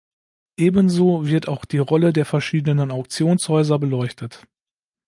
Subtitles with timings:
[0.57, 4.47] Ebenso wird auch die Rolle der verschiedenen Auktionshäuser beleuchtet.